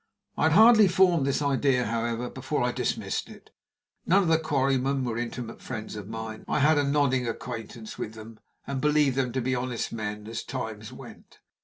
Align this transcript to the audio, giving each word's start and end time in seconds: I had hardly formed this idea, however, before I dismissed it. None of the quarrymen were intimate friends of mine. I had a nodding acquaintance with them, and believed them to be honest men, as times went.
I 0.35 0.45
had 0.45 0.53
hardly 0.53 0.87
formed 0.87 1.27
this 1.27 1.43
idea, 1.43 1.85
however, 1.85 2.27
before 2.27 2.63
I 2.63 2.71
dismissed 2.71 3.29
it. 3.29 3.51
None 4.07 4.23
of 4.23 4.29
the 4.29 4.39
quarrymen 4.39 5.03
were 5.03 5.15
intimate 5.15 5.61
friends 5.61 5.95
of 5.95 6.07
mine. 6.09 6.43
I 6.47 6.57
had 6.57 6.79
a 6.79 6.83
nodding 6.83 7.27
acquaintance 7.27 7.99
with 7.99 8.15
them, 8.15 8.39
and 8.65 8.81
believed 8.81 9.15
them 9.15 9.31
to 9.33 9.41
be 9.41 9.53
honest 9.53 9.93
men, 9.93 10.25
as 10.25 10.41
times 10.43 10.91
went. 10.91 11.37